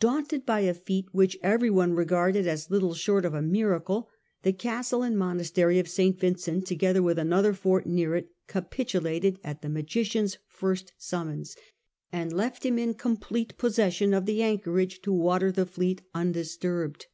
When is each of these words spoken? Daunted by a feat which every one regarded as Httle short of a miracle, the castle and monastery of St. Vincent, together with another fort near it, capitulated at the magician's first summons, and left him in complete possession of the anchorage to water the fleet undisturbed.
Daunted 0.00 0.44
by 0.44 0.62
a 0.62 0.74
feat 0.74 1.06
which 1.12 1.38
every 1.44 1.70
one 1.70 1.92
regarded 1.92 2.44
as 2.44 2.66
Httle 2.66 2.96
short 2.96 3.24
of 3.24 3.34
a 3.34 3.40
miracle, 3.40 4.08
the 4.42 4.52
castle 4.52 5.04
and 5.04 5.16
monastery 5.16 5.78
of 5.78 5.86
St. 5.86 6.18
Vincent, 6.18 6.66
together 6.66 7.04
with 7.04 7.20
another 7.20 7.52
fort 7.54 7.86
near 7.86 8.16
it, 8.16 8.32
capitulated 8.48 9.38
at 9.44 9.62
the 9.62 9.68
magician's 9.68 10.38
first 10.48 10.92
summons, 10.98 11.54
and 12.12 12.32
left 12.32 12.66
him 12.66 12.80
in 12.80 12.94
complete 12.94 13.56
possession 13.58 14.12
of 14.12 14.26
the 14.26 14.42
anchorage 14.42 15.02
to 15.02 15.12
water 15.12 15.52
the 15.52 15.66
fleet 15.66 16.02
undisturbed. 16.14 17.06